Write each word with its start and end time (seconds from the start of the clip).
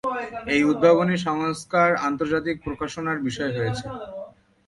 এই 0.53 0.61
উদ্ভাবনী 0.63 1.15
সংস্কার 1.27 1.89
আন্তর্জাতিক 2.07 2.55
প্রকাশনার 2.65 3.17
বিষয় 3.27 3.51
হয়েছে। 3.57 3.85